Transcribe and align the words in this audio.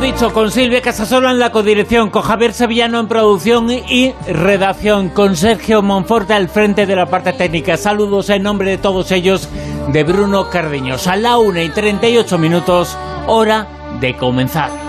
dicho, 0.00 0.32
con 0.32 0.50
Silvia 0.50 0.80
Casasola 0.80 1.32
en 1.32 1.38
la 1.38 1.52
codirección, 1.52 2.10
con 2.10 2.22
Javier 2.22 2.52
Sevillano 2.52 2.98
en 2.98 3.08
producción 3.08 3.70
y 3.70 4.12
redacción, 4.26 5.10
con 5.10 5.36
Sergio 5.36 5.82
Monforte 5.82 6.32
al 6.32 6.48
frente 6.48 6.86
de 6.86 6.96
la 6.96 7.06
parte 7.06 7.32
técnica. 7.32 7.76
Saludos 7.76 8.30
en 8.30 8.42
nombre 8.42 8.70
de 8.70 8.78
todos 8.78 9.10
ellos 9.12 9.48
de 9.92 10.04
Bruno 10.04 10.48
Cardeños. 10.50 11.06
A 11.06 11.16
la 11.16 11.36
una 11.36 11.62
y 11.62 11.68
38 11.68 12.38
minutos, 12.38 12.96
hora 13.26 13.66
de 14.00 14.16
comenzar. 14.16 14.87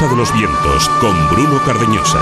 De 0.00 0.14
los 0.14 0.30
Vientos 0.34 0.90
con 1.00 1.16
Bruno 1.30 1.58
Cardeñosa. 1.64 2.20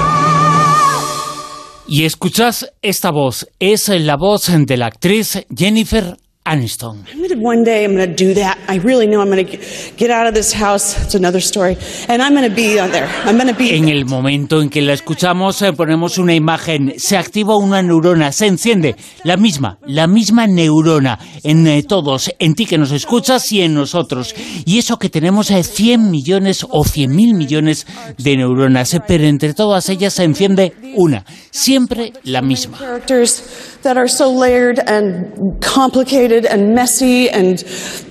Y 1.89 2.05
escuchas 2.05 2.71
esta 2.83 3.11
voz, 3.11 3.49
es 3.59 3.89
la 3.89 4.17
voz 4.17 4.47
de 4.57 4.77
la 4.77 4.87
actriz 4.87 5.45
Jennifer 5.53 6.17
Aniston. 6.47 7.05
One 7.41 7.65
day 7.65 7.85
I'm 7.85 7.97
going 7.97 8.09
to 8.09 8.15
do 8.15 8.35
that. 8.35 8.59
I 8.69 8.77
really 8.77 9.07
know 9.07 9.21
I'm 9.23 9.31
going 9.31 9.47
to 9.47 9.57
get 9.97 10.11
out 10.11 10.27
of 10.27 10.35
this 10.35 10.53
house. 10.53 11.03
It's 11.03 11.15
another 11.15 11.41
story. 11.41 11.77
And 12.09 12.21
I'm 12.21 12.35
going 12.35 12.49
to 12.49 12.55
be 12.55 12.79
on 12.79 12.91
there. 12.91 13.07
I'm 13.25 13.37
going 13.37 13.49
to 13.49 13.55
be. 13.55 13.75
En 13.75 13.89
el 13.89 14.05
momento 14.05 14.61
en 14.61 14.69
que 14.69 14.83
la 14.83 14.93
escuchamos, 14.93 15.63
eh, 15.63 15.73
ponemos 15.73 16.19
una 16.19 16.35
imagen, 16.35 16.95
se 16.99 17.17
activa 17.17 17.57
una 17.57 17.83
neurona, 17.83 18.31
se 18.31 18.47
enciende 18.47 18.95
la 19.25 19.39
misma, 19.39 19.79
la 19.87 20.07
misma 20.07 20.47
neurona 20.47 21.19
en 21.43 21.67
eh, 21.67 21.83
todos, 21.83 22.31
en 22.39 22.55
ti 22.55 22.67
que 22.67 22.77
nos 22.77 22.93
escuchas 22.93 23.51
y 23.51 23.63
en 23.63 23.73
nosotros. 23.73 24.35
Y 24.67 24.79
eso 24.79 24.99
que 24.99 25.09
tenemos 25.09 25.51
eh, 25.51 25.63
100 25.63 26.11
millones 26.11 26.67
o 26.69 26.85
100 26.85 27.15
mil 27.15 27.35
millones 27.35 27.87
de 28.19 28.37
neuronas, 28.37 28.93
eh, 28.93 29.01
pero 29.07 29.25
entre 29.25 29.55
todas 29.55 29.89
ellas 29.89 30.13
se 30.13 30.25
enciende 30.25 30.75
una, 30.95 31.25
siempre 31.51 32.13
la 32.23 32.43
misma. 32.43 32.79
Characters 32.79 33.74
that 33.85 33.97
are 33.97 34.09
so 34.09 34.31
layered 34.31 34.79
and 34.81 35.63
complicated 35.63 36.45
and 36.45 36.75
messy 36.75 37.31
and 37.31 37.63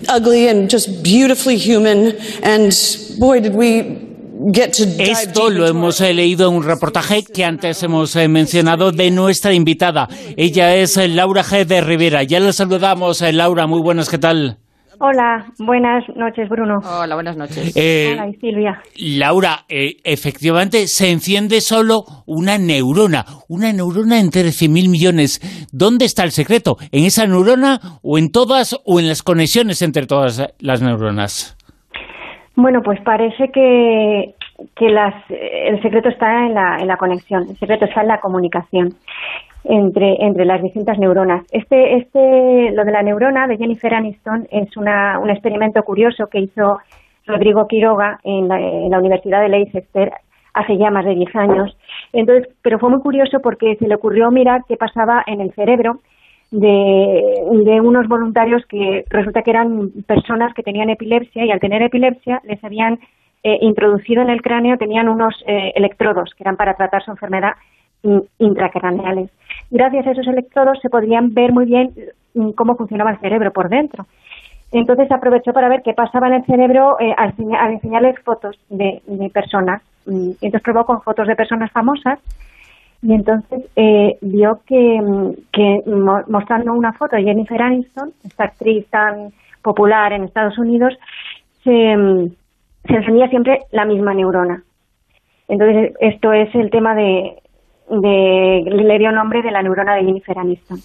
ugly 0.07 0.47
and 0.47 0.69
just 0.69 1.03
beautifully 1.03 1.57
human. 1.57 2.15
And 2.41 2.71
boy, 3.19 3.41
did 3.41 3.55
we 3.55 3.99
get 4.51 4.73
to 4.73 4.85
dive 4.85 5.09
Esto 5.09 5.49
lo 5.49 5.67
hemos 5.67 6.01
eh, 6.01 6.13
leído 6.13 6.49
en 6.49 6.55
un 6.55 6.63
reportaje 6.63 7.23
que 7.23 7.43
antes 7.43 7.83
hemos 7.83 8.15
eh, 8.15 8.27
mencionado 8.27 8.91
de 8.91 9.11
nuestra 9.11 9.53
invitada. 9.53 10.07
Ella 10.37 10.75
es 10.75 10.97
eh, 10.97 11.07
Laura 11.07 11.43
G. 11.43 11.65
de 11.65 11.81
Rivera. 11.81 12.23
Ya 12.23 12.39
la 12.39 12.53
saludamos, 12.53 13.21
Laura. 13.21 13.67
Muy 13.67 13.81
buenas, 13.81 14.09
¿qué 14.09 14.17
tal? 14.17 14.62
Hola, 15.05 15.47
buenas 15.59 16.07
noches, 16.15 16.47
Bruno. 16.47 16.79
Hola, 16.79 17.15
buenas 17.15 17.35
noches. 17.35 17.75
Eh, 17.75 18.11
Hola, 18.13 18.29
y 18.29 18.35
Silvia. 18.35 18.81
Laura, 18.95 19.65
eh, 19.67 19.97
efectivamente 20.05 20.87
se 20.87 21.11
enciende 21.11 21.59
solo 21.59 22.05
una 22.25 22.57
neurona, 22.57 23.25
una 23.49 23.73
neurona 23.73 24.21
entre 24.21 24.43
100.000 24.43 24.89
millones. 24.89 25.67
¿Dónde 25.73 26.05
está 26.05 26.23
el 26.23 26.31
secreto? 26.31 26.77
¿En 26.93 27.03
esa 27.03 27.27
neurona 27.27 27.81
o 28.01 28.17
en 28.17 28.31
todas 28.31 28.79
o 28.85 29.01
en 29.01 29.09
las 29.09 29.23
conexiones 29.23 29.81
entre 29.81 30.05
todas 30.05 30.41
las 30.59 30.81
neuronas? 30.81 31.57
Bueno, 32.55 32.81
pues 32.81 33.01
parece 33.01 33.51
que, 33.51 34.35
que 34.73 34.87
las, 34.87 35.15
eh, 35.29 35.67
el 35.67 35.81
secreto 35.81 36.07
está 36.07 36.45
en 36.45 36.53
la, 36.53 36.77
en 36.79 36.87
la 36.87 36.95
conexión, 36.95 37.43
el 37.49 37.57
secreto 37.57 37.83
está 37.83 38.03
en 38.03 38.07
la 38.07 38.21
comunicación 38.21 38.95
entre, 39.63 40.23
entre 40.23 40.45
las 40.45 40.61
distintas 40.61 40.97
neuronas. 40.97 41.45
Este, 41.51 41.97
este, 41.97 42.71
lo 42.71 42.83
de 42.83 42.91
la 42.91 43.03
neurona 43.03 43.47
de 43.47 43.57
Jennifer 43.57 43.93
Aniston 43.93 44.47
es 44.51 44.75
una, 44.77 45.19
un 45.19 45.29
experimento 45.29 45.81
curioso 45.83 46.27
que 46.27 46.39
hizo 46.39 46.79
Rodrigo 47.25 47.67
Quiroga 47.67 48.19
en 48.23 48.47
la, 48.47 48.59
en 48.59 48.89
la 48.89 48.99
Universidad 48.99 49.41
de 49.41 49.49
Leicester 49.49 50.11
hace 50.53 50.77
ya 50.77 50.91
más 50.91 51.05
de 51.05 51.15
10 51.15 51.35
años. 51.35 51.77
Entonces, 52.11 52.53
pero 52.61 52.79
fue 52.79 52.89
muy 52.89 52.99
curioso 52.99 53.39
porque 53.41 53.75
se 53.77 53.87
le 53.87 53.95
ocurrió 53.95 54.29
mirar 54.31 54.61
qué 54.67 54.77
pasaba 54.77 55.23
en 55.25 55.41
el 55.41 55.51
cerebro 55.53 55.99
de, 56.51 57.21
de 57.65 57.81
unos 57.81 58.07
voluntarios 58.07 58.63
que 58.67 59.05
resulta 59.09 59.41
que 59.41 59.49
eran 59.49 59.89
personas 60.05 60.53
que 60.53 60.61
tenían 60.61 60.89
epilepsia 60.89 61.45
y 61.45 61.51
al 61.51 61.59
tener 61.59 61.81
epilepsia 61.81 62.41
les 62.45 62.63
habían 62.63 62.99
eh, 63.43 63.57
introducido 63.61 64.21
en 64.21 64.29
el 64.29 64.41
cráneo, 64.41 64.77
tenían 64.77 65.09
unos 65.09 65.33
eh, 65.47 65.73
electrodos 65.75 66.31
que 66.37 66.43
eran 66.43 66.55
para 66.55 66.75
tratar 66.75 67.03
su 67.03 67.11
enfermedad 67.11 67.53
intracraneales. 68.37 69.29
Gracias 69.71 70.05
a 70.07 70.11
esos 70.11 70.27
electrodos 70.27 70.79
se 70.81 70.89
podían 70.89 71.33
ver 71.33 71.51
muy 71.51 71.65
bien 71.65 71.91
mm, 72.35 72.51
cómo 72.51 72.75
funcionaba 72.75 73.11
el 73.11 73.19
cerebro 73.19 73.51
por 73.51 73.69
dentro. 73.69 74.05
Entonces 74.71 75.11
aprovechó 75.11 75.53
para 75.53 75.69
ver 75.69 75.81
qué 75.83 75.93
pasaba 75.93 76.27
en 76.27 76.33
el 76.35 76.45
cerebro 76.45 76.97
eh, 76.99 77.13
al, 77.17 77.33
al 77.59 77.73
enseñarles 77.73 78.19
fotos 78.23 78.59
de, 78.69 79.01
de 79.05 79.29
personas. 79.29 79.81
Mm, 80.05 80.31
entonces 80.41 80.61
probó 80.61 80.85
con 80.85 81.01
fotos 81.01 81.27
de 81.27 81.35
personas 81.35 81.71
famosas 81.71 82.19
y 83.01 83.13
entonces 83.13 83.65
eh, 83.75 84.17
vio 84.21 84.61
que, 84.65 84.99
mm, 85.01 85.31
que 85.51 85.83
mo- 85.87 86.23
mostrando 86.27 86.73
una 86.73 86.93
foto 86.93 87.15
de 87.15 87.23
Jennifer 87.23 87.61
Aniston, 87.61 88.11
esta 88.23 88.45
actriz 88.45 88.87
tan 88.89 89.29
popular 89.61 90.11
en 90.13 90.23
Estados 90.23 90.57
Unidos, 90.57 90.93
se, 91.63 91.95
se 92.85 92.93
encendía 92.93 93.29
siempre 93.29 93.59
la 93.71 93.85
misma 93.85 94.13
neurona. 94.13 94.63
Entonces 95.47 95.93
esto 95.99 96.33
es 96.33 96.53
el 96.55 96.69
tema 96.71 96.95
de, 96.95 97.37
de 97.89 98.63
le 98.65 98.97
dio 98.99 99.11
nombre 99.11 99.41
de 99.41 99.51
la 99.51 99.61
neurona 99.61 99.95
de 99.95 100.03
Jennifer 100.05 100.37
Aniston. 100.39 100.77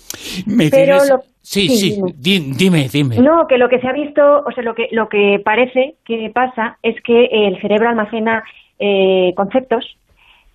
¿Me 0.46 0.68
Pero 0.70 0.98
tienes- 0.98 1.10
lo- 1.10 1.20
Sí, 1.40 1.66
sí, 1.68 1.92
sí, 1.92 1.94
dime. 1.94 2.12
di- 2.18 2.52
dime, 2.58 2.88
dime. 2.92 3.18
No, 3.20 3.46
que 3.46 3.56
lo 3.56 3.70
que 3.70 3.80
se 3.80 3.88
ha 3.88 3.92
visto, 3.92 4.40
o 4.44 4.52
sea, 4.52 4.62
lo 4.62 4.74
que, 4.74 4.88
lo 4.92 5.08
que 5.08 5.40
parece 5.42 5.94
que 6.04 6.30
pasa 6.34 6.76
es 6.82 7.00
que 7.02 7.24
el 7.32 7.58
cerebro 7.62 7.88
almacena 7.88 8.42
eh, 8.78 9.32
conceptos 9.34 9.96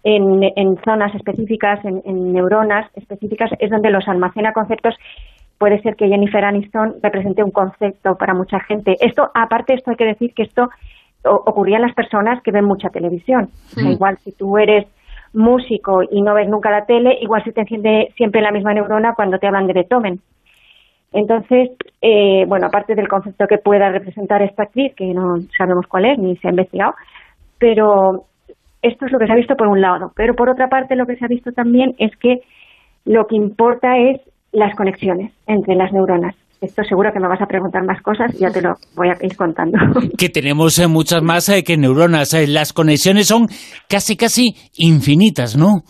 en, 0.04 0.44
en 0.56 0.78
zonas 0.86 1.16
específicas, 1.16 1.84
en, 1.84 2.02
en 2.06 2.32
neuronas 2.34 2.92
específicas, 2.96 3.50
es 3.58 3.72
donde 3.72 3.90
los 3.90 4.08
almacena 4.08 4.54
conceptos. 4.54 4.94
Puede 5.58 5.82
ser 5.82 5.96
que 5.96 6.08
Jennifer 6.10 6.44
Aniston 6.46 6.96
represente 7.02 7.44
un 7.44 7.52
concepto 7.52 8.16
para 8.16 8.34
mucha 8.36 8.60
gente. 8.60 8.96
Esto, 9.00 9.32
aparte, 9.34 9.74
esto 9.74 9.90
hay 9.92 9.98
que 9.98 10.06
decir 10.06 10.34
que 10.36 10.44
esto 10.44 10.70
ocurría 11.24 11.78
en 11.78 11.84
las 11.84 11.96
personas 11.96 12.42
que 12.44 12.52
ven 12.52 12.66
mucha 12.66 12.90
televisión. 12.90 13.50
O 13.68 13.80
sea, 13.80 13.90
igual 13.92 14.18
si 14.20 14.32
tú 14.34 14.58
eres 14.58 14.86
músico 15.34 16.02
y 16.10 16.22
no 16.22 16.34
ves 16.34 16.48
nunca 16.48 16.72
la 16.72 16.86
tele, 16.86 17.18
igual 17.22 17.44
se 17.44 17.52
te 17.52 17.62
enciende 17.62 18.12
siempre 18.16 18.42
la 18.42 18.52
misma 18.52 18.74
neurona 18.74 19.16
cuando 19.16 19.40
te 19.40 19.48
hablan 19.48 19.68
de 19.68 19.74
Beethoven. 19.74 20.20
Entonces, 21.12 21.72
eh, 22.02 22.46
bueno, 22.48 22.68
aparte 22.68 22.96
del 22.96 23.08
concepto 23.08 23.48
que 23.48 23.60
pueda 23.60 23.90
representar 23.90 24.42
esta 24.42 24.64
actriz, 24.64 24.94
que 24.96 25.14
no 25.14 25.38
sabemos 25.58 25.86
cuál 25.88 26.06
es 26.06 26.18
ni 26.18 26.36
se 26.38 26.48
ha 26.48 26.52
investigado, 26.52 26.96
pero 27.60 28.26
esto 28.82 29.06
es 29.06 29.12
lo 29.12 29.20
que 29.20 29.28
se 29.28 29.32
ha 29.32 29.36
visto 29.36 29.56
por 29.56 29.68
un 29.68 29.82
lado. 29.82 30.12
Pero 30.16 30.36
por 30.36 30.50
otra 30.50 30.70
parte, 30.70 30.96
lo 30.96 31.06
que 31.06 31.16
se 31.16 31.26
ha 31.26 31.28
visto 31.28 31.52
también 31.52 31.96
es 32.00 32.16
que 32.18 32.42
lo 33.06 33.28
que 33.28 33.36
importa 33.36 33.98
es 33.98 34.22
las 34.52 34.76
conexiones 34.76 35.32
entre 35.48 35.76
las 35.76 35.92
neuronas. 35.94 36.36
Esto 36.64 36.82
seguro 36.86 37.12
que 37.12 37.20
me 37.20 37.28
vas 37.28 37.42
a 37.42 37.46
preguntar 37.46 37.84
más 37.84 38.02
cosas 38.02 38.34
y 38.34 38.40
ya 38.40 38.50
te 38.50 38.62
lo 38.62 38.76
voy 38.96 39.10
a 39.10 39.18
ir 39.22 39.36
contando. 39.36 39.78
Que 40.18 40.30
tenemos 40.30 40.80
eh, 40.80 40.88
muchas 40.88 41.22
más 41.22 41.50
eh, 41.50 41.62
que 41.64 41.76
neuronas. 41.76 42.34
Eh, 42.34 42.48
Las 42.48 42.72
conexiones 42.72 43.28
son 43.28 43.48
casi, 43.90 44.16
casi 44.16 44.56
infinitas, 44.78 45.58
¿no? 45.58 45.82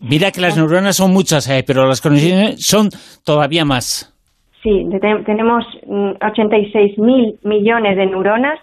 Mira 0.00 0.30
que 0.30 0.40
las 0.40 0.56
neuronas 0.56 0.96
son 0.96 1.12
muchas, 1.12 1.48
pero 1.66 1.86
las 1.86 2.00
conexiones 2.00 2.66
son 2.66 2.88
todavía 3.24 3.64
más. 3.64 4.08
Sí, 4.62 4.86
tenemos 5.26 5.64
mm, 5.86 6.12
86 6.26 6.98
mil 6.98 7.38
millones 7.44 7.96
de 7.96 8.06
neuronas 8.06 8.58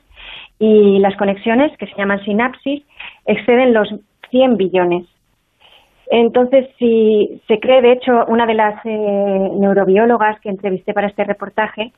y 0.58 1.00
las 1.00 1.16
conexiones, 1.18 1.72
que 1.78 1.86
se 1.86 1.96
llaman 1.98 2.20
sinapsis, 2.26 2.84
exceden 3.26 3.74
los 3.74 3.88
100 4.32 4.58
billones. 4.58 5.06
Entonces, 6.12 6.68
si 6.80 7.42
se 7.48 7.60
cree, 7.60 7.82
de 7.82 7.92
hecho, 7.94 8.12
una 8.28 8.46
de 8.46 8.56
las 8.56 8.84
eh, 8.86 8.90
neurobiólogas 9.60 10.40
que 10.42 10.50
entrevisté 10.50 10.94
para 10.94 11.08
este 11.08 11.24
reportaje 11.24 11.92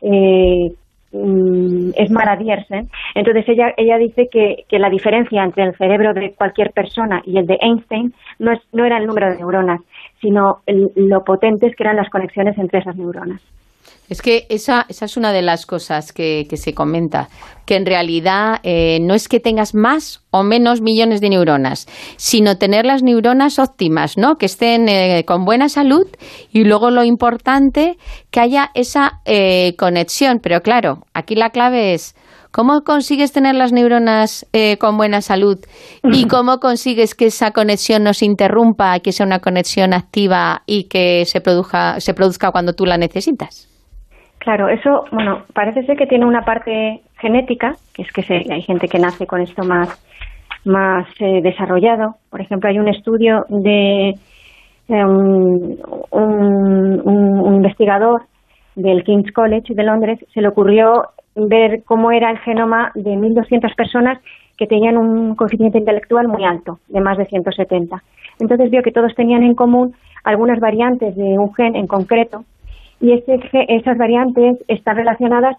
eh, 0.00 0.70
mm, 1.12 1.90
es 1.96 2.10
Mara 2.10 2.36
Diersen. 2.36 2.88
Entonces, 3.14 3.48
ella, 3.48 3.74
ella 3.76 3.98
dice 3.98 4.28
que, 4.30 4.64
que 4.68 4.78
la 4.78 4.88
diferencia 4.90 5.42
entre 5.42 5.64
el 5.64 5.76
cerebro 5.76 6.14
de 6.14 6.34
cualquier 6.36 6.70
persona 6.72 7.20
y 7.24 7.36
el 7.38 7.46
de 7.46 7.58
Einstein 7.60 8.12
no, 8.38 8.52
es, 8.52 8.60
no 8.72 8.84
era 8.84 8.98
el 8.98 9.06
número 9.06 9.28
de 9.30 9.38
neuronas, 9.38 9.80
sino 10.20 10.58
el- 10.66 10.90
lo 10.94 11.24
potentes 11.24 11.74
que 11.74 11.82
eran 11.82 11.96
las 11.96 12.10
conexiones 12.10 12.56
entre 12.58 12.78
esas 12.80 12.96
neuronas. 12.96 13.40
Es 14.08 14.22
que 14.22 14.46
esa, 14.48 14.86
esa 14.88 15.04
es 15.04 15.16
una 15.16 15.32
de 15.32 15.42
las 15.42 15.66
cosas 15.66 16.12
que, 16.12 16.46
que 16.48 16.56
se 16.56 16.72
comenta, 16.72 17.28
que 17.66 17.76
en 17.76 17.84
realidad 17.84 18.60
eh, 18.62 18.98
no 19.02 19.14
es 19.14 19.28
que 19.28 19.38
tengas 19.38 19.74
más 19.74 20.22
o 20.30 20.42
menos 20.42 20.80
millones 20.80 21.20
de 21.20 21.28
neuronas, 21.28 21.86
sino 22.16 22.56
tener 22.56 22.86
las 22.86 23.02
neuronas 23.02 23.58
óptimas, 23.58 24.16
¿no? 24.16 24.36
Que 24.36 24.46
estén 24.46 24.88
eh, 24.88 25.24
con 25.26 25.44
buena 25.44 25.68
salud 25.68 26.06
y 26.50 26.64
luego 26.64 26.90
lo 26.90 27.04
importante, 27.04 27.98
que 28.30 28.40
haya 28.40 28.70
esa 28.74 29.20
eh, 29.26 29.74
conexión. 29.76 30.40
Pero 30.42 30.62
claro, 30.62 31.00
aquí 31.12 31.34
la 31.34 31.50
clave 31.50 31.92
es 31.92 32.14
¿cómo 32.50 32.82
consigues 32.82 33.32
tener 33.32 33.54
las 33.54 33.72
neuronas 33.72 34.46
eh, 34.52 34.78
con 34.78 34.96
buena 34.96 35.20
salud? 35.20 35.58
¿Y 36.02 36.26
cómo 36.28 36.58
consigues 36.58 37.14
que 37.14 37.26
esa 37.26 37.50
conexión 37.50 38.04
no 38.04 38.14
se 38.14 38.24
interrumpa, 38.24 38.98
que 39.00 39.12
sea 39.12 39.26
una 39.26 39.40
conexión 39.40 39.92
activa 39.92 40.62
y 40.66 40.84
que 40.84 41.24
se 41.26 41.40
produzca, 41.40 42.00
se 42.00 42.14
produzca 42.14 42.50
cuando 42.50 42.72
tú 42.72 42.86
la 42.86 42.96
necesitas? 42.96 43.68
Claro, 44.38 44.68
eso, 44.68 45.04
bueno, 45.10 45.42
parece 45.52 45.82
ser 45.82 45.96
que 45.96 46.06
tiene 46.06 46.24
una 46.24 46.42
parte 46.42 47.02
genética, 47.18 47.74
que 47.92 48.02
es 48.02 48.12
que 48.12 48.22
hay 48.50 48.62
gente 48.62 48.88
que 48.88 48.98
nace 48.98 49.26
con 49.26 49.40
esto 49.40 49.64
más, 49.64 49.88
más 50.64 51.06
eh, 51.20 51.40
desarrollado. 51.42 52.16
Por 52.30 52.40
ejemplo, 52.40 52.70
hay 52.70 52.78
un 52.78 52.88
estudio 52.88 53.44
de 53.48 54.14
un, 54.88 55.78
un, 56.10 57.54
investigador 57.54 58.22
del 58.74 59.04
King's 59.04 59.32
College 59.32 59.74
de 59.74 59.82
Londres, 59.82 60.18
se 60.32 60.40
le 60.40 60.48
ocurrió 60.48 61.02
ver 61.34 61.82
cómo 61.84 62.10
era 62.10 62.30
el 62.30 62.38
genoma 62.38 62.90
de 62.94 63.10
1.200 63.10 63.74
personas 63.74 64.18
que 64.56 64.66
tenían 64.66 64.96
un 64.96 65.34
coeficiente 65.36 65.78
intelectual 65.78 66.26
muy 66.26 66.44
alto, 66.44 66.78
de 66.88 67.00
más 67.00 67.18
de 67.18 67.26
170. 67.26 68.02
Entonces 68.40 68.70
vio 68.70 68.82
que 68.82 68.92
todos 68.92 69.14
tenían 69.14 69.42
en 69.42 69.54
común 69.54 69.94
algunas 70.24 70.58
variantes 70.58 71.14
de 71.16 71.38
un 71.38 71.52
gen 71.54 71.76
en 71.76 71.86
concreto 71.86 72.44
y 73.00 73.12
ese, 73.12 73.38
esas 73.68 73.96
variantes 73.96 74.58
están 74.68 74.96
relacionadas 74.96 75.56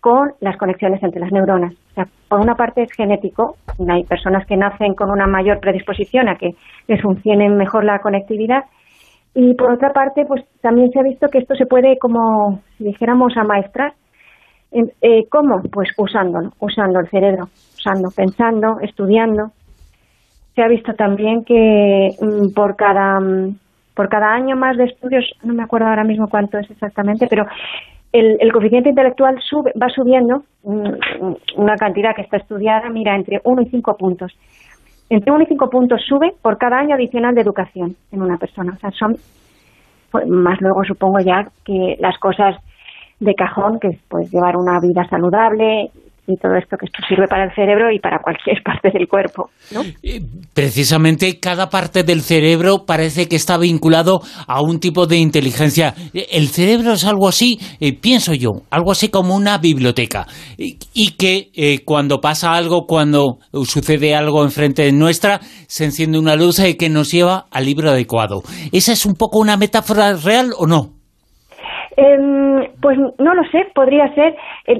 con 0.00 0.32
las 0.40 0.56
conexiones 0.56 1.02
entre 1.02 1.20
las 1.20 1.30
neuronas. 1.30 1.74
O 1.90 1.94
sea, 1.94 2.06
por 2.28 2.40
una 2.40 2.54
parte 2.54 2.82
es 2.82 2.92
genético, 2.92 3.56
hay 3.88 4.04
personas 4.04 4.46
que 4.46 4.56
nacen 4.56 4.94
con 4.94 5.10
una 5.10 5.26
mayor 5.26 5.60
predisposición 5.60 6.28
a 6.28 6.36
que 6.36 6.50
les 6.88 7.02
funcione 7.02 7.48
mejor 7.50 7.84
la 7.84 7.98
conectividad 7.98 8.64
y 9.34 9.54
por 9.54 9.72
otra 9.72 9.92
parte, 9.92 10.24
pues 10.26 10.44
también 10.60 10.90
se 10.90 10.98
ha 10.98 11.02
visto 11.02 11.28
que 11.28 11.38
esto 11.38 11.54
se 11.54 11.66
puede, 11.66 11.98
como 11.98 12.60
si 12.76 12.84
dijéramos, 12.84 13.36
amaestrar. 13.36 13.94
Eh, 14.72 15.28
¿Cómo? 15.28 15.62
Pues 15.72 15.88
usándolo, 15.96 16.50
usando 16.60 17.00
el 17.00 17.08
cerebro, 17.08 17.44
usando, 17.74 18.08
pensando, 18.14 18.80
estudiando. 18.80 19.52
Se 20.54 20.62
ha 20.62 20.68
visto 20.68 20.94
también 20.94 21.44
que 21.44 22.08
mm, 22.20 22.52
por 22.54 22.76
cada 22.76 23.20
mm, 23.20 23.56
por 24.00 24.08
cada 24.08 24.32
año 24.32 24.56
más 24.56 24.78
de 24.78 24.84
estudios, 24.84 25.22
no 25.42 25.52
me 25.52 25.62
acuerdo 25.62 25.86
ahora 25.86 26.04
mismo 26.04 26.26
cuánto 26.26 26.56
es 26.56 26.70
exactamente, 26.70 27.26
pero 27.28 27.44
el, 28.14 28.50
coeficiente 28.50 28.88
intelectual 28.88 29.38
sube, 29.42 29.72
va 29.78 29.90
subiendo 29.90 30.38
mm, 30.64 31.60
una 31.60 31.74
cantidad 31.76 32.14
que 32.16 32.22
está 32.22 32.38
estudiada, 32.38 32.88
mira, 32.88 33.14
entre 33.14 33.42
1 33.44 33.60
y 33.60 33.66
5 33.66 33.96
puntos. 33.98 34.32
Entre 35.10 35.30
1 35.30 35.42
y 35.42 35.46
5 35.48 35.68
puntos 35.68 36.00
sube 36.08 36.32
por 36.40 36.56
cada 36.56 36.78
año 36.78 36.94
adicional 36.94 37.34
de 37.34 37.42
educación 37.42 37.94
en 38.10 38.22
una 38.22 38.38
persona. 38.38 38.72
O 38.72 38.78
sea, 38.78 38.90
son 38.92 39.16
pues, 40.10 40.26
más 40.26 40.58
luego 40.62 40.82
supongo 40.84 41.18
ya 41.20 41.44
que 41.62 41.96
las 42.00 42.16
cosas 42.16 42.56
de 43.20 43.34
cajón, 43.34 43.80
que 43.80 43.88
es 43.88 44.00
pues 44.08 44.32
llevar 44.32 44.56
una 44.56 44.80
vida 44.80 45.06
saludable, 45.10 45.90
y 46.32 46.36
todo 46.36 46.54
esto 46.54 46.76
que 46.76 46.86
esto 46.86 46.98
sirve 47.08 47.26
para 47.26 47.44
el 47.44 47.54
cerebro 47.54 47.90
y 47.90 47.98
para 47.98 48.18
cualquier 48.20 48.62
parte 48.64 48.90
del 48.90 49.08
cuerpo. 49.08 49.50
¿no? 49.72 49.82
Precisamente 50.54 51.38
cada 51.40 51.68
parte 51.68 52.02
del 52.04 52.22
cerebro 52.22 52.84
parece 52.86 53.28
que 53.28 53.36
está 53.36 53.58
vinculado 53.58 54.20
a 54.46 54.62
un 54.62 54.78
tipo 54.78 55.06
de 55.06 55.16
inteligencia. 55.16 55.94
El 56.12 56.48
cerebro 56.48 56.92
es 56.92 57.04
algo 57.04 57.28
así, 57.28 57.58
eh, 57.80 57.92
pienso 57.92 58.34
yo, 58.34 58.62
algo 58.70 58.92
así 58.92 59.08
como 59.08 59.34
una 59.34 59.58
biblioteca. 59.58 60.26
Y, 60.56 61.10
que 61.18 61.50
eh, 61.54 61.80
cuando 61.84 62.20
pasa 62.20 62.52
algo, 62.52 62.86
cuando 62.86 63.38
sucede 63.64 64.14
algo 64.14 64.44
enfrente 64.44 64.82
de 64.82 64.92
nuestra, 64.92 65.40
se 65.66 65.84
enciende 65.84 66.18
una 66.18 66.36
luz 66.36 66.58
eh, 66.60 66.76
que 66.76 66.88
nos 66.88 67.10
lleva 67.10 67.46
al 67.50 67.64
libro 67.64 67.90
adecuado. 67.90 68.42
¿Esa 68.72 68.92
es 68.92 69.04
un 69.04 69.14
poco 69.14 69.38
una 69.38 69.56
metáfora 69.56 70.14
real 70.14 70.52
o 70.56 70.66
no? 70.66 70.99
Em, 72.02 72.66
pues 72.80 72.96
no 72.98 73.34
lo 73.34 73.44
sé, 73.50 73.66
podría 73.74 74.14
ser. 74.14 74.34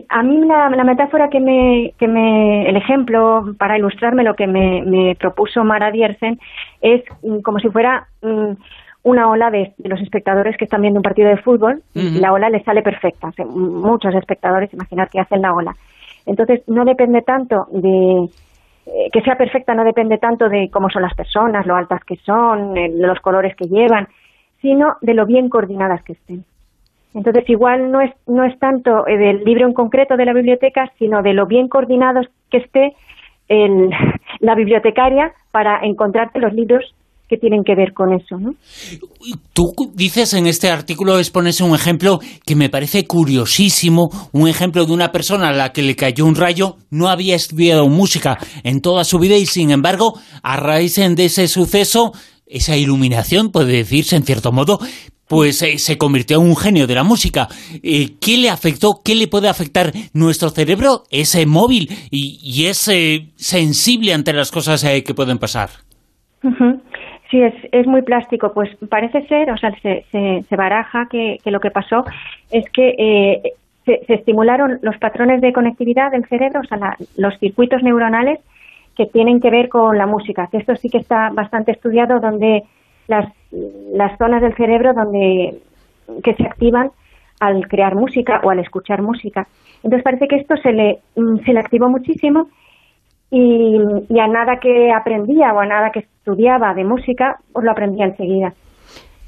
a 0.08 0.22
mí 0.22 0.38
la, 0.46 0.70
metáfora 0.84 1.28
que 1.28 1.38
me, 1.38 1.92
que 1.98 2.08
me, 2.08 2.66
el 2.66 2.76
ejemplo 2.76 3.54
para 3.58 3.76
ilustrarme 3.76 4.24
lo 4.24 4.34
que 4.34 4.46
me, 4.46 5.14
propuso 5.16 5.62
Mara 5.62 5.90
Diersen 5.90 6.38
es 6.80 7.02
mm, 7.22 7.40
como 7.40 7.58
si 7.58 7.68
fuera 7.68 8.06
mm, 8.22 8.52
una 9.02 9.28
ola 9.28 9.50
de, 9.50 9.74
los 9.84 10.00
espectadores 10.00 10.56
que 10.56 10.64
están 10.64 10.80
viendo 10.80 10.98
un 10.98 11.02
partido 11.02 11.28
de 11.28 11.36
fútbol 11.36 11.82
la 11.94 12.32
ola 12.32 12.48
les 12.48 12.64
sale 12.64 12.80
perfecta. 12.80 13.28
muchos 13.44 14.14
espectadores, 14.14 14.72
imaginar 14.72 15.10
que 15.10 15.20
hacen 15.20 15.42
la 15.42 15.52
ola. 15.52 15.74
Entonces 16.24 16.62
no 16.68 16.86
depende 16.86 17.20
tanto 17.20 17.66
de 17.70 18.30
eh, 18.86 19.10
que 19.12 19.20
sea 19.20 19.36
perfecta, 19.36 19.74
no 19.74 19.84
depende 19.84 20.16
tanto 20.16 20.48
de 20.48 20.70
cómo 20.70 20.88
son 20.88 21.02
las 21.02 21.14
personas, 21.14 21.66
lo 21.66 21.76
altas 21.76 22.02
que 22.02 22.16
son, 22.16 22.72
de 22.72 22.88
los 22.96 23.20
colores 23.20 23.54
que 23.56 23.66
llevan, 23.66 24.08
sino 24.62 24.96
de 25.02 25.12
lo 25.12 25.26
bien 25.26 25.50
coordinadas 25.50 26.02
que 26.02 26.14
estén. 26.14 26.44
Entonces, 27.14 27.48
igual 27.48 27.90
no 27.90 28.00
es, 28.00 28.12
no 28.26 28.44
es 28.44 28.58
tanto 28.58 29.06
eh, 29.06 29.16
del 29.16 29.44
libro 29.44 29.66
en 29.66 29.74
concreto 29.74 30.16
de 30.16 30.24
la 30.24 30.32
biblioteca, 30.32 30.92
sino 30.98 31.22
de 31.22 31.34
lo 31.34 31.46
bien 31.46 31.68
coordinados 31.68 32.26
que 32.50 32.58
esté 32.58 32.94
el, 33.48 33.90
la 34.40 34.54
bibliotecaria 34.54 35.32
para 35.50 35.80
encontrarte 35.82 36.38
los 36.38 36.52
libros 36.52 36.94
que 37.30 37.36
tienen 37.36 37.62
que 37.62 37.76
ver 37.76 37.92
con 37.94 38.12
eso, 38.12 38.38
¿no? 38.38 38.54
Tú 39.52 39.72
dices 39.94 40.34
en 40.34 40.48
este 40.48 40.68
artículo, 40.68 41.16
expones 41.16 41.60
un 41.60 41.76
ejemplo 41.76 42.18
que 42.44 42.56
me 42.56 42.68
parece 42.68 43.06
curiosísimo, 43.06 44.10
un 44.32 44.48
ejemplo 44.48 44.84
de 44.84 44.92
una 44.92 45.12
persona 45.12 45.50
a 45.50 45.52
la 45.52 45.72
que 45.72 45.82
le 45.82 45.94
cayó 45.94 46.26
un 46.26 46.34
rayo, 46.34 46.76
no 46.90 47.08
había 47.08 47.36
estudiado 47.36 47.88
música 47.88 48.36
en 48.64 48.80
toda 48.80 49.04
su 49.04 49.20
vida 49.20 49.36
y 49.36 49.46
sin 49.46 49.70
embargo, 49.70 50.18
a 50.42 50.56
raíz 50.56 50.96
de 50.96 51.24
ese 51.24 51.46
suceso, 51.46 52.12
esa 52.46 52.76
iluminación, 52.76 53.52
puede 53.52 53.74
decirse 53.74 54.16
en 54.16 54.24
cierto 54.24 54.50
modo, 54.50 54.80
pues 55.30 55.62
eh, 55.62 55.78
se 55.78 55.96
convirtió 55.96 56.40
en 56.40 56.48
un 56.48 56.56
genio 56.56 56.88
de 56.88 56.96
la 56.96 57.04
música. 57.04 57.46
Eh, 57.84 58.18
¿Qué 58.20 58.36
le 58.36 58.50
afectó? 58.50 58.98
¿Qué 59.04 59.14
le 59.14 59.28
puede 59.28 59.48
afectar 59.48 59.92
nuestro 60.12 60.48
cerebro? 60.50 61.04
Es 61.12 61.36
eh, 61.36 61.46
móvil 61.46 61.86
y, 62.10 62.66
es 62.66 62.90
sensible 63.36 64.12
ante 64.12 64.32
las 64.32 64.50
cosas 64.50 64.84
que 64.84 65.14
pueden 65.14 65.38
pasar. 65.38 65.68
Sí, 67.30 67.40
es, 67.40 67.54
es 67.70 67.86
muy 67.86 68.02
plástico. 68.02 68.52
Pues 68.52 68.70
parece 68.88 69.24
ser, 69.28 69.52
o 69.52 69.56
sea, 69.56 69.70
se, 69.80 70.04
se, 70.10 70.56
baraja 70.56 71.06
que, 71.08 71.38
lo 71.44 71.60
que 71.60 71.70
pasó 71.70 72.04
es 72.50 72.64
que 72.72 73.40
se, 73.84 74.00
estimularon 74.08 74.80
los 74.82 74.98
patrones 74.98 75.40
de 75.40 75.52
conectividad 75.52 76.10
del 76.10 76.26
cerebro, 76.26 76.60
o 76.60 76.64
sea, 76.64 76.96
los 77.16 77.38
circuitos 77.38 77.84
neuronales 77.84 78.40
que 78.96 79.06
tienen 79.06 79.40
que 79.40 79.50
ver 79.50 79.68
con 79.68 79.96
la 79.96 80.06
música. 80.06 80.48
Esto 80.52 80.74
sí 80.74 80.88
que 80.88 80.98
está 80.98 81.30
bastante 81.32 81.70
estudiado, 81.70 82.18
donde 82.18 82.64
las, 83.10 83.32
las 83.92 84.16
zonas 84.16 84.40
del 84.40 84.56
cerebro 84.56 84.92
donde 84.94 85.60
que 86.22 86.34
se 86.34 86.44
activan 86.44 86.90
al 87.40 87.66
crear 87.68 87.94
música 87.94 88.40
o 88.44 88.50
al 88.50 88.60
escuchar 88.60 89.02
música. 89.02 89.46
Entonces 89.82 90.04
parece 90.04 90.28
que 90.28 90.36
esto 90.36 90.56
se 90.56 90.72
le, 90.72 90.98
mm, 91.16 91.44
se 91.44 91.52
le 91.52 91.60
activó 91.60 91.88
muchísimo 91.88 92.48
y, 93.30 93.78
a 94.18 94.26
nada 94.28 94.58
que 94.60 94.92
aprendía 94.92 95.52
o 95.52 95.60
a 95.60 95.66
nada 95.66 95.90
que 95.90 96.00
estudiaba 96.00 96.74
de 96.74 96.84
música, 96.84 97.36
pues 97.52 97.64
lo 97.64 97.72
aprendía 97.72 98.06
enseguida. 98.06 98.52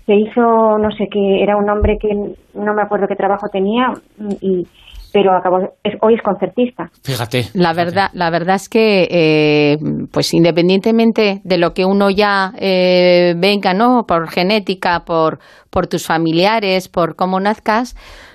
Se 0.06 0.14
hizo, 0.14 0.78
no 0.78 0.90
sé 0.90 1.08
qué, 1.08 1.42
era 1.42 1.56
un 1.56 1.68
hombre 1.70 1.96
que 1.98 2.12
no 2.54 2.74
me 2.74 2.82
acuerdo 2.82 3.06
qué 3.06 3.16
trabajo 3.16 3.48
tenía 3.48 3.92
y 4.40 4.66
pero 5.12 5.36
acabó, 5.36 5.58
hoy 6.00 6.14
es 6.14 6.22
concertista. 6.22 6.90
Fíjate. 7.04 7.46
La 7.54 7.72
verdad, 7.72 8.08
la 8.12 8.30
verdad 8.30 8.56
es 8.56 8.68
que, 8.68 9.08
eh, 9.10 9.76
pues 10.12 10.32
independientemente 10.34 11.40
de 11.44 11.58
lo 11.58 11.72
que 11.74 11.84
uno 11.84 12.10
ya 12.10 12.52
eh, 12.58 13.34
venga, 13.36 13.74
¿no? 13.74 14.04
Por 14.06 14.28
genética, 14.28 15.00
por, 15.04 15.38
por 15.70 15.86
tus 15.86 16.06
familiares, 16.06 16.88
por 16.88 17.16
cómo 17.16 17.40
nazcas, 17.40 17.94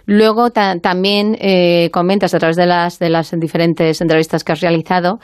Luego 0.10 0.52
también 0.52 1.36
eh, 1.42 1.90
comentas 1.92 2.34
a 2.34 2.40
través 2.40 2.56
de 2.56 2.66
las, 2.66 2.98
de 2.98 3.10
las 3.10 3.30
diferentes 3.38 4.00
entrevistas 4.00 4.46
que 4.46 4.54
has 4.54 4.62
realizado 4.62 5.20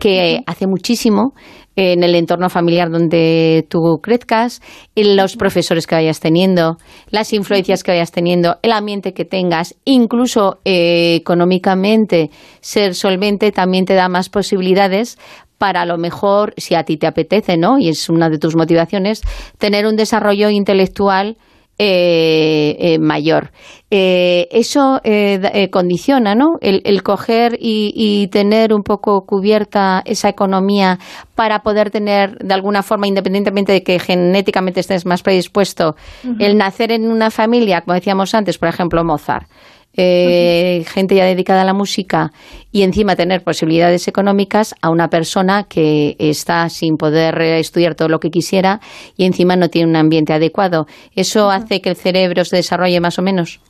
que 0.00 0.40
hace 0.46 0.66
muchísimo 0.66 1.34
en 1.76 2.02
el 2.02 2.14
entorno 2.14 2.50
familiar 2.50 2.90
donde 2.90 3.66
tú 3.68 4.00
crezcas, 4.02 4.60
en 4.94 5.16
los 5.16 5.36
profesores 5.36 5.86
que 5.86 5.94
vayas 5.94 6.20
teniendo, 6.20 6.76
las 7.10 7.32
influencias 7.32 7.82
que 7.82 7.92
vayas 7.92 8.12
teniendo, 8.12 8.58
el 8.62 8.72
ambiente 8.72 9.14
que 9.14 9.24
tengas, 9.24 9.74
incluso 9.84 10.58
eh, 10.64 11.14
económicamente 11.14 12.30
ser 12.60 12.94
solvente 12.94 13.52
también 13.52 13.84
te 13.84 13.94
da 13.94 14.08
más 14.08 14.28
posibilidades 14.28 15.18
para 15.58 15.82
a 15.82 15.86
lo 15.86 15.96
mejor, 15.96 16.54
si 16.56 16.74
a 16.74 16.82
ti 16.82 16.96
te 16.96 17.06
apetece, 17.06 17.56
¿no? 17.56 17.78
Y 17.78 17.88
es 17.88 18.08
una 18.08 18.28
de 18.28 18.38
tus 18.38 18.56
motivaciones, 18.56 19.22
tener 19.58 19.86
un 19.86 19.94
desarrollo 19.94 20.50
intelectual 20.50 21.36
eh, 21.84 22.76
eh, 22.78 22.98
mayor. 23.00 23.50
Eh, 23.90 24.46
eso 24.52 25.00
condiciona, 25.72 26.36
¿no? 26.36 26.56
El, 26.60 27.02
coger 27.02 27.58
y, 27.60 28.28
tener 28.28 28.72
un 28.72 28.84
poco 28.84 29.26
cubierta 29.26 30.00
esa 30.04 30.28
economía 30.28 31.00
para 31.34 31.58
poder 31.58 31.90
tener, 31.90 32.38
de 32.38 32.54
alguna 32.54 32.84
forma, 32.84 33.08
independientemente 33.08 33.72
de 33.72 33.82
que 33.82 33.98
genéticamente 33.98 34.78
estés 34.78 35.04
más 35.06 35.24
predispuesto, 35.24 35.96
el 36.38 36.56
nacer 36.56 36.92
en 36.92 37.10
una 37.10 37.30
familia, 37.30 37.80
como 37.80 37.96
decíamos 37.96 38.32
antes, 38.32 38.58
por 38.58 38.68
ejemplo, 38.68 39.02
Mozart 39.02 39.48
eh, 39.96 40.84
gente 40.86 41.14
ya 41.14 41.24
dedicada 41.24 41.62
a 41.62 41.64
la 41.64 41.74
música 41.74 42.30
y 42.70 42.82
encima 42.82 43.16
tener 43.16 43.42
posibilidades 43.42 44.08
económicas 44.08 44.74
a 44.82 44.90
una 44.90 45.08
persona 45.08 45.64
que 45.68 46.14
está 46.18 46.68
sin 46.68 46.96
poder 46.96 47.40
estudiar 47.40 47.94
todo 47.94 48.08
lo 48.08 48.18
que 48.18 48.30
quisiera 48.30 48.80
y 49.16 49.26
encima 49.26 49.56
no 49.56 49.68
tiene 49.68 49.90
un 49.90 49.96
ambiente 49.96 50.32
adecuado. 50.32 50.86
¿Eso 51.14 51.50
hace 51.50 51.80
que 51.80 51.90
el 51.90 51.96
cerebro 51.96 52.44
se 52.44 52.56
desarrolle 52.56 53.00
más 53.00 53.18
o 53.18 53.22
menos? 53.22 53.60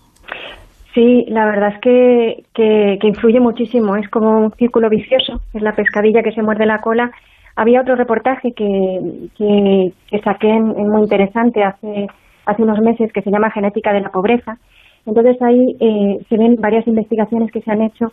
Sí, 0.94 1.24
la 1.28 1.46
verdad 1.46 1.70
es 1.74 1.80
que, 1.80 2.44
que, 2.54 3.08
influye 3.08 3.40
muchísimo. 3.40 3.96
Es 3.96 4.08
como 4.10 4.38
un 4.38 4.52
círculo 4.52 4.90
vicioso. 4.90 5.40
Es 5.54 5.62
la 5.62 5.72
pescadilla 5.72 6.22
que 6.22 6.32
se 6.32 6.42
muerde 6.42 6.66
la 6.66 6.80
cola. 6.80 7.10
Había 7.56 7.80
otro 7.80 7.96
reportaje 7.96 8.52
que, 8.52 8.98
que, 9.36 10.20
saqué 10.20 10.48
en, 10.48 10.66
muy 10.66 11.02
interesante 11.02 11.62
hace, 11.62 12.06
hace 12.44 12.62
unos 12.62 12.78
meses 12.80 13.10
que 13.12 13.22
se 13.22 13.30
llama 13.30 13.50
Genética 13.50 13.92
de 13.92 14.02
la 14.02 14.10
Pobreza. 14.10 14.58
Entonces 15.06 15.40
ahí 15.42 15.76
eh, 15.80 16.24
se 16.28 16.36
ven 16.36 16.56
varias 16.60 16.86
investigaciones 16.86 17.50
que 17.50 17.60
se 17.60 17.70
han 17.70 17.82
hecho 17.82 18.12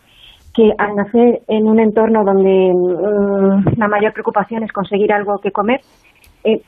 que 0.54 0.72
al 0.78 0.96
nacer 0.96 1.42
en 1.46 1.66
un 1.66 1.78
entorno 1.78 2.24
donde 2.24 2.72
mm, 2.74 3.78
la 3.78 3.88
mayor 3.88 4.12
preocupación 4.12 4.64
es 4.64 4.72
conseguir 4.72 5.12
algo 5.12 5.38
que 5.38 5.52
comer, 5.52 5.80
eh, 6.42 6.60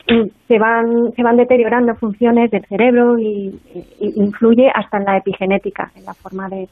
se 0.47 0.59
van 0.59 1.11
se 1.15 1.23
van 1.23 1.35
deteriorando 1.35 1.95
funciones 1.95 2.51
del 2.51 2.65
cerebro 2.65 3.17
y, 3.17 3.59
influye 3.99 4.69
hasta 4.73 4.97
en 4.97 5.05
la 5.05 5.17
epigenética, 5.17 5.91
en 5.95 6.05
la 6.05 6.13
forma 6.13 6.47
de 6.47 6.63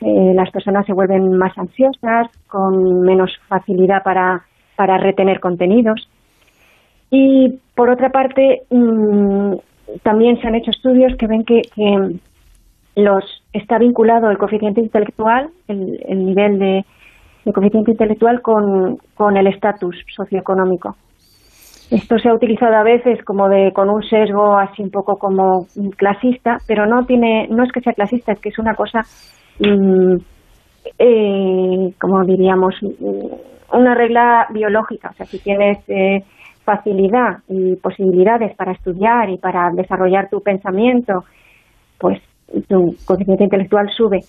eh, 0.00 0.32
las 0.34 0.50
personas 0.50 0.86
se 0.86 0.92
vuelven 0.92 1.36
más 1.36 1.56
ansiosas, 1.58 2.28
con 2.46 3.02
menos 3.02 3.30
facilidad 3.48 4.02
para, 4.02 4.42
para 4.76 4.96
retener 4.98 5.40
contenidos. 5.40 6.08
Y 7.10 7.58
por 7.74 7.90
otra 7.90 8.10
parte, 8.10 8.62
mm, 8.70 9.54
también 10.02 10.40
se 10.40 10.46
han 10.46 10.54
hecho 10.54 10.70
estudios 10.70 11.16
que 11.16 11.26
ven 11.26 11.44
que, 11.44 11.62
los 12.98 13.24
está 13.52 13.78
vinculado 13.78 14.30
el 14.30 14.38
coeficiente 14.38 14.80
intelectual, 14.80 15.50
el, 15.68 16.26
nivel 16.26 16.58
de, 16.58 16.84
coeficiente 17.52 17.92
intelectual 17.92 18.42
con, 18.42 19.36
el 19.36 19.46
estatus 19.46 19.96
socioeconómico. 20.14 20.96
Esto 21.90 22.18
se 22.18 22.28
ha 22.28 22.34
utilizado 22.34 22.74
a 22.74 22.82
veces 22.82 23.24
como 23.24 23.48
de 23.48 23.72
con 23.72 23.88
un 23.88 24.02
sesgo 24.02 24.58
así 24.58 24.82
un 24.82 24.90
poco 24.90 25.16
como 25.16 25.66
clasista, 25.96 26.58
pero 26.66 26.84
no 26.84 27.06
tiene, 27.06 27.48
no 27.48 27.64
es 27.64 27.72
que 27.72 27.80
sea 27.80 27.94
clasista, 27.94 28.32
es 28.32 28.40
que 28.40 28.50
es 28.50 28.58
una 28.58 28.74
cosa, 28.74 29.00
mm, 29.58 30.16
eh, 30.98 31.94
como 31.98 32.24
diríamos, 32.24 32.74
mm, 32.82 33.76
una 33.78 33.94
regla 33.94 34.48
biológica. 34.50 35.10
O 35.10 35.14
sea, 35.14 35.24
si 35.24 35.38
tienes 35.38 35.78
eh, 35.88 36.22
facilidad 36.64 37.38
y 37.48 37.76
posibilidades 37.76 38.54
para 38.54 38.72
estudiar 38.72 39.30
y 39.30 39.38
para 39.38 39.70
desarrollar 39.72 40.28
tu 40.28 40.42
pensamiento, 40.42 41.24
pues 41.98 42.20
tu 42.68 42.94
coeficiente 43.04 43.44
intelectual 43.44 43.88
sube. 43.96 44.20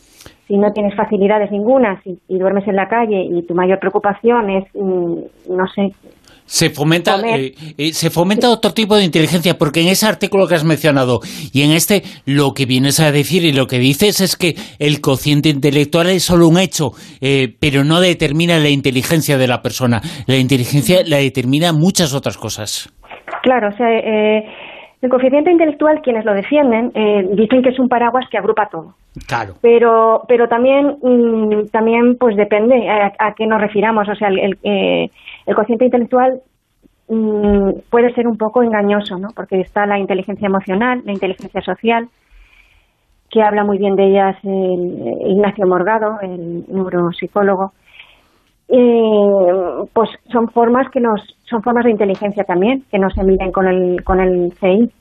Si 0.47 0.57
no 0.57 0.71
tienes 0.73 0.95
facilidades 0.95 1.51
ninguna 1.51 2.01
y, 2.05 2.37
duermes 2.37 2.67
en 2.67 2.75
la 2.75 2.87
calle 2.87 3.23
y 3.23 3.45
tu 3.45 3.53
mayor 3.53 3.79
preocupación 3.79 4.49
es, 4.49 4.63
mm, 4.73 5.55
no 5.55 5.67
sé, 5.73 5.93
se 6.49 6.71
fomenta, 6.71 7.15
eh, 7.27 7.53
eh, 7.77 7.93
se 7.93 8.09
fomenta 8.09 8.49
otro 8.49 8.73
tipo 8.73 8.95
de 8.95 9.03
inteligencia, 9.03 9.53
porque 9.53 9.81
en 9.81 9.87
ese 9.87 10.07
artículo 10.07 10.47
que 10.47 10.55
has 10.55 10.65
mencionado 10.65 11.19
y 11.53 11.61
en 11.61 11.69
este 11.69 12.01
lo 12.25 12.53
que 12.55 12.65
vienes 12.65 12.99
a 12.99 13.11
decir 13.11 13.45
y 13.45 13.51
lo 13.51 13.67
que 13.67 13.77
dices 13.77 14.19
es 14.19 14.35
que 14.35 14.55
el 14.79 14.99
cociente 14.99 15.49
intelectual 15.49 16.09
es 16.09 16.23
solo 16.23 16.47
un 16.47 16.57
hecho, 16.57 16.89
eh, 17.21 17.53
pero 17.59 17.83
no 17.83 18.01
determina 18.01 18.57
la 18.57 18.69
inteligencia 18.69 19.37
de 19.37 19.47
la 19.47 19.61
persona. 19.61 20.01
La 20.25 20.37
inteligencia 20.37 21.01
la 21.05 21.17
determina 21.17 21.71
muchas 21.71 22.15
otras 22.15 22.35
cosas. 22.35 22.89
Claro, 23.43 23.69
o 23.71 23.77
sea, 23.77 23.87
el 25.01 25.09
coeficiente 25.09 25.51
intelectual, 25.51 26.01
quienes 26.01 26.25
lo 26.25 26.33
defienden, 26.33 26.91
dicen 27.35 27.61
que 27.61 27.69
es 27.69 27.79
un 27.79 27.87
paraguas 27.87 28.25
que 28.29 28.37
agrupa 28.37 28.67
todo. 28.69 28.95
Claro. 29.27 29.53
Pero, 29.61 30.23
pero 30.27 30.47
también, 30.47 30.97
mm, 31.01 31.67
también 31.71 32.17
pues 32.17 32.35
depende 32.35 32.89
a, 32.89 33.33
qué 33.33 33.47
nos 33.47 33.61
refiramos. 33.61 34.09
O 34.09 34.15
sea, 34.15 34.27
el, 34.27 34.57
el 34.61 35.55
cociente 35.55 35.85
intelectual 35.85 36.41
mm, 37.07 37.69
puede 37.89 38.13
ser 38.13 38.27
un 38.27 38.37
poco 38.37 38.61
engañoso, 38.61 39.17
¿no? 39.17 39.29
Porque 39.35 39.61
está 39.61 39.85
la 39.85 39.97
inteligencia 39.97 40.47
emocional, 40.47 41.01
la 41.05 41.13
inteligencia 41.13 41.61
social, 41.61 42.09
que 43.29 43.41
habla 43.41 43.63
muy 43.63 43.77
bien 43.77 43.95
de 43.95 44.05
ellas 44.05 44.35
Ignacio 44.43 45.65
Morgado, 45.65 46.19
el 46.21 46.65
neuropsicólogo. 46.67 47.73
Pues 48.69 50.09
son 50.31 50.47
formas 50.49 50.87
que 50.91 50.99
nos 50.99 51.21
son 51.49 51.61
formas 51.63 51.85
de 51.85 51.91
inteligencia 51.91 52.43
también 52.43 52.83
que 52.91 52.99
no 52.99 53.09
se 53.09 53.21
con 53.51 53.67
el 53.67 54.03
con 54.03 54.19
el 54.19 54.53
CI. 54.59 54.91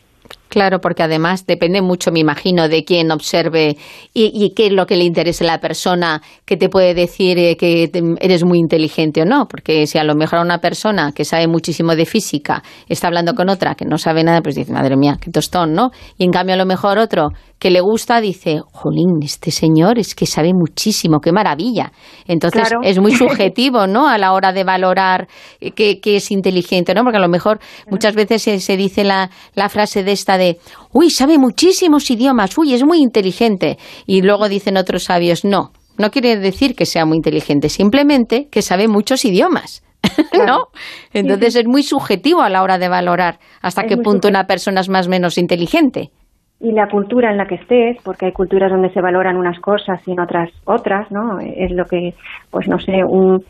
Claro, 0.49 0.81
porque 0.81 1.03
además 1.03 1.47
depende 1.47 1.83
mucho, 1.83 2.11
me 2.11 2.21
imagino, 2.21 2.69
de 2.69 2.83
quién 2.85 3.11
observe 3.11 3.77
y, 4.15 4.53
qué 4.57 4.67
es 4.67 4.73
lo 4.73 4.87
que 4.87 4.97
le 4.97 5.05
interesa 5.05 5.45
a 5.45 5.47
la 5.47 5.61
persona 5.61 6.23
que 6.47 6.57
te 6.57 6.71
puede 6.71 6.95
decir 6.95 7.39
eh, 7.39 7.57
que 7.57 7.91
eres 8.21 8.45
muy 8.45 8.59
inteligente 8.59 9.23
o 9.23 9.25
no. 9.27 9.47
Porque 9.47 9.87
si 9.87 9.99
a 9.99 10.05
lo 10.05 10.15
mejor 10.15 10.41
una 10.41 10.59
persona 10.59 11.13
que 11.13 11.25
sabe 11.25 11.49
muchísimo 11.49 11.95
de 11.95 12.07
física 12.07 12.63
está 12.89 13.09
hablando 13.09 13.35
con 13.35 13.51
otra 13.51 13.75
que 13.75 13.85
no 13.85 13.99
sabe 13.99 14.25
nada, 14.25 14.41
pues 14.41 14.55
dice, 14.55 14.73
madre 14.73 14.97
mía, 14.97 15.19
qué 15.21 15.31
tostón, 15.31 15.75
¿no? 15.75 15.91
Y 16.17 16.25
en 16.25 16.31
cambio 16.31 16.55
a 16.55 16.59
lo 16.59 16.67
mejor 16.67 16.99
otro 16.99 17.29
que 17.59 17.71
le 17.71 17.81
gusta 17.81 18.21
dice, 18.21 18.61
jolín, 18.73 19.19
este 19.23 19.50
señor 19.50 19.99
es 19.99 20.15
que 20.15 20.27
sabe 20.27 20.53
muchísimo, 20.55 21.21
qué 21.21 21.33
maravilla. 21.33 21.93
Entonces 22.27 22.71
es 22.83 23.00
muy 23.00 23.12
subjetivo, 23.17 23.87
¿no? 23.87 24.09
A 24.09 24.19
la 24.19 24.33
hora 24.33 24.53
de 24.53 24.65
valorar 24.65 25.29
que, 25.75 26.00
es 26.05 26.31
inteligente, 26.31 26.95
¿no? 26.95 27.03
Porque 27.03 27.19
a 27.19 27.21
lo 27.23 27.29
mejor 27.29 27.59
muchas 27.91 28.15
veces 28.15 28.43
se, 28.43 28.61
se 28.61 28.77
dice 28.77 29.05
la, 29.05 29.31
la 29.55 29.69
frase 29.69 30.05
de 30.05 30.12
esta 30.12 30.38
de, 30.38 30.59
uy, 30.93 31.11
sabe 31.11 31.38
muchísimos 31.38 32.11
idiomas, 32.11 32.57
uy, 32.57 32.75
es 32.75 32.85
muy 32.85 32.99
inteligente. 32.99 33.79
Y 34.07 34.23
luego 34.23 34.49
dicen 34.49 34.77
otros 34.77 35.05
sabios, 35.05 35.45
no, 35.45 35.73
no 35.99 36.11
quiere 36.11 36.37
decir 36.37 36.77
que 36.77 36.87
sea 36.87 37.05
muy 37.05 37.17
inteligente, 37.17 37.69
simplemente 37.69 38.49
que 38.50 38.62
sabe 38.62 38.88
muchos 38.88 39.25
idiomas. 39.25 39.83
¿No? 40.47 40.67
Entonces 41.12 41.57
es 41.57 41.67
muy 41.67 41.83
subjetivo 41.83 42.43
a 42.43 42.49
la 42.49 42.62
hora 42.62 42.79
de 42.79 42.88
valorar 42.88 43.41
hasta 43.61 43.83
qué 43.83 43.97
punto 43.97 44.29
una 44.29 44.45
persona 44.45 44.81
es 44.81 44.88
más 44.88 45.09
o 45.09 45.11
menos 45.11 45.38
inteligente. 45.38 46.12
Y 46.61 46.73
la 46.73 46.88
cultura 46.88 47.31
en 47.31 47.37
la 47.37 47.47
que 47.47 47.55
estés, 47.55 47.99
porque 48.03 48.27
hay 48.27 48.33
culturas 48.33 48.71
donde 48.71 48.91
se 48.91 49.00
valoran 49.00 49.37
unas 49.37 49.61
cosas 49.61 50.00
y 50.07 50.12
en 50.12 50.21
otras 50.21 50.50
otras, 50.65 51.11
¿no? 51.11 51.38
Es 51.38 51.71
lo 51.71 51.85
que, 51.85 52.15
pues 52.50 52.67
no 52.67 52.81
sé, 52.81 53.05
un, 53.05 53.45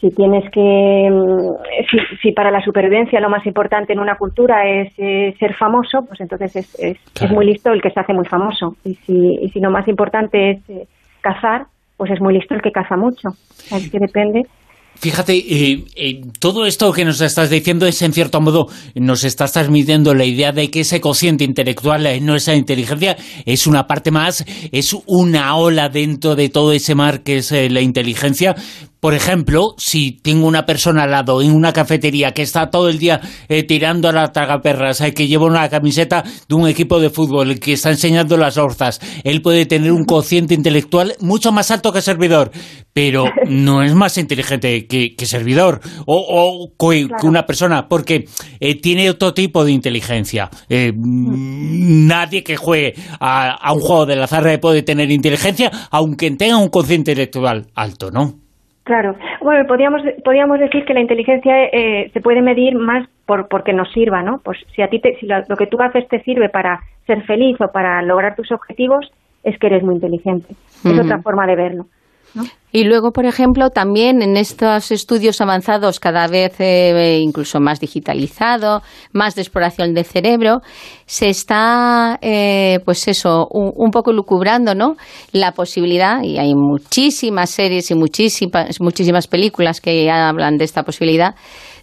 si 0.00 0.10
tienes 0.10 0.50
que 0.50 1.08
mm, 1.10 2.18
si, 2.20 2.32
para 2.32 2.50
la 2.50 2.60
supervivencia 2.62 3.20
lo 3.20 3.30
más 3.30 3.46
importante 3.46 3.92
en 3.92 4.00
una 4.00 4.16
cultura 4.16 4.68
es 4.68 4.92
eh, 4.98 5.34
ser 5.38 5.54
famoso 5.54 6.04
pues 6.06 6.20
entonces 6.20 6.54
es, 6.56 6.74
es, 6.78 7.30
muy 7.30 7.46
listo 7.46 7.72
el 7.72 7.80
que 7.80 7.90
se 7.90 8.00
hace 8.00 8.12
muy 8.12 8.26
famoso. 8.26 8.76
Y 8.84 8.94
si, 8.94 9.38
y 9.40 9.48
si 9.50 9.60
lo 9.60 9.70
más 9.70 9.88
importante 9.88 10.50
es 10.50 10.70
eh, 10.70 10.86
cazar 11.20 11.66
pues 11.96 12.10
es 12.10 12.20
muy 12.20 12.34
listo 12.34 12.54
el 12.54 12.60
que 12.60 12.72
caza 12.72 12.96
mucho. 12.96 13.30
Es 13.72 13.90
que 13.90 13.98
depende 13.98 14.42
Fíjate, 14.98 15.36
eh, 15.36 15.84
eh, 15.94 16.20
todo 16.38 16.64
esto 16.64 16.90
que 16.92 17.04
nos 17.04 17.20
estás 17.20 17.50
diciendo 17.50 17.86
es 17.86 18.00
en 18.02 18.12
cierto 18.12 18.40
modo, 18.40 18.68
nos 18.94 19.24
estás 19.24 19.52
transmitiendo 19.52 20.14
la 20.14 20.24
idea 20.24 20.52
de 20.52 20.70
que 20.70 20.80
ese 20.80 21.00
cociente 21.00 21.44
intelectual 21.44 22.06
eh, 22.06 22.20
no 22.20 22.34
es 22.34 22.46
la 22.46 22.54
inteligencia, 22.54 23.16
es 23.44 23.66
una 23.66 23.86
parte 23.86 24.10
más, 24.10 24.44
es 24.72 24.96
una 25.06 25.56
ola 25.56 25.88
dentro 25.90 26.34
de 26.34 26.48
todo 26.48 26.72
ese 26.72 26.94
mar 26.94 27.22
que 27.22 27.38
es 27.38 27.50
la 27.50 27.80
inteligencia, 27.80 28.56
por 29.06 29.14
ejemplo, 29.14 29.76
si 29.78 30.18
tengo 30.20 30.48
una 30.48 30.66
persona 30.66 31.04
al 31.04 31.12
lado 31.12 31.40
en 31.40 31.52
una 31.52 31.72
cafetería 31.72 32.32
que 32.32 32.42
está 32.42 32.70
todo 32.70 32.88
el 32.88 32.98
día 32.98 33.20
eh, 33.48 33.62
tirando 33.62 34.08
a 34.08 34.12
la 34.12 34.32
tragaperras, 34.32 35.00
eh, 35.00 35.14
que 35.14 35.28
lleva 35.28 35.46
una 35.46 35.68
camiseta 35.68 36.24
de 36.48 36.54
un 36.56 36.66
equipo 36.66 36.98
de 36.98 37.08
fútbol, 37.08 37.60
que 37.60 37.74
está 37.74 37.90
enseñando 37.90 38.36
las 38.36 38.56
orzas, 38.56 38.98
él 39.22 39.42
puede 39.42 39.64
tener 39.64 39.92
un 39.92 40.06
cociente 40.06 40.54
intelectual 40.54 41.14
mucho 41.20 41.52
más 41.52 41.70
alto 41.70 41.92
que 41.92 42.02
servidor, 42.02 42.50
pero 42.92 43.26
no 43.48 43.84
es 43.84 43.94
más 43.94 44.18
inteligente 44.18 44.88
que, 44.88 45.14
servidor 45.24 45.82
o, 46.04 46.72
que, 46.76 47.06
una 47.22 47.46
persona, 47.46 47.88
porque 47.88 48.24
eh, 48.58 48.74
tiene 48.80 49.08
otro 49.08 49.32
tipo 49.32 49.64
de 49.64 49.70
inteligencia. 49.70 50.50
nadie 50.68 52.42
que 52.42 52.56
juegue 52.56 52.94
a, 53.20 53.52
a 53.52 53.72
un 53.72 53.82
juego 53.82 54.06
del 54.06 54.24
azar 54.24 54.58
puede 54.58 54.82
tener 54.82 55.12
inteligencia, 55.12 55.70
aunque 55.92 56.28
tenga 56.32 56.56
un 56.56 56.70
cociente 56.70 57.12
intelectual 57.12 57.68
alto, 57.72 58.10
¿no? 58.10 58.45
Claro. 58.86 59.16
Bueno, 59.40 59.66
podríamos, 59.66 60.00
podríamos 60.24 60.60
decir 60.60 60.84
que 60.84 60.94
la 60.94 61.00
inteligencia 61.00 61.64
eh, 61.64 62.08
se 62.12 62.20
puede 62.20 62.40
medir 62.40 62.76
más 62.76 63.08
por 63.26 63.48
porque 63.48 63.72
nos 63.72 63.90
sirva, 63.92 64.22
¿no? 64.22 64.38
Pues 64.44 64.58
si 64.76 64.80
a 64.80 64.86
ti 64.86 65.02
si 65.18 65.26
lo, 65.26 65.56
que 65.56 65.66
tú 65.66 65.82
haces 65.82 66.06
te 66.06 66.22
sirve 66.22 66.48
para 66.48 66.78
ser 67.04 67.24
feliz 67.24 67.60
o 67.60 67.72
para 67.72 68.00
lograr 68.02 68.36
tus 68.36 68.52
objetivos, 68.52 69.10
es 69.42 69.58
que 69.58 69.66
eres 69.66 69.82
muy 69.82 69.96
inteligente. 69.96 70.54
Es 70.84 71.00
otra 71.00 71.20
forma 71.20 71.48
de 71.48 71.56
verlo. 71.56 71.86
Y 72.76 72.84
luego, 72.84 73.10
por 73.10 73.24
ejemplo, 73.24 73.70
también 73.70 74.20
en 74.20 74.36
estos 74.36 74.90
estudios 74.90 75.40
avanzados, 75.40 75.98
cada 75.98 76.26
vez 76.26 76.56
eh, 76.58 77.20
incluso 77.22 77.58
más 77.58 77.80
digitalizado, 77.80 78.82
más 79.12 79.34
de 79.34 79.40
exploración 79.40 79.94
del 79.94 80.04
cerebro, 80.04 80.60
se 81.06 81.30
está, 81.30 82.18
eh, 82.20 82.80
pues 82.84 83.08
eso, 83.08 83.48
un, 83.50 83.90
poco 83.90 84.12
lucubrando, 84.12 84.74
¿no? 84.74 84.96
La 85.32 85.52
posibilidad, 85.52 86.22
y 86.22 86.36
hay 86.36 86.54
muchísimas 86.54 87.48
series 87.48 87.90
y 87.90 87.94
muchísimas, 87.94 88.78
muchísimas 88.80 89.26
películas 89.26 89.80
que 89.80 90.10
hablan 90.10 90.58
de 90.58 90.64
esta 90.66 90.82
posibilidad, 90.82 91.34